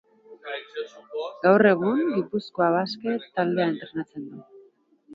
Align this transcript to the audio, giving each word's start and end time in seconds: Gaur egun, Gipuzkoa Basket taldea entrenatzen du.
Gaur 1.43 1.65
egun, 1.73 2.03
Gipuzkoa 2.15 2.73
Basket 2.79 3.31
taldea 3.39 3.71
entrenatzen 3.77 4.29
du. 4.35 4.47